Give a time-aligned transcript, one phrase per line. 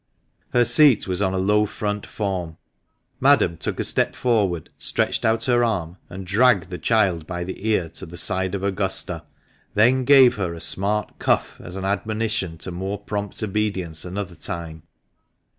[0.49, 2.57] Her seat was on a low front form.
[3.19, 7.67] Madame took a step forward, stretched out her arm, and dragged the child by the
[7.69, 9.25] ear to the side of Augusta,
[9.75, 14.81] then gave her a smart cuff as an admonition to more prompt obedience another time.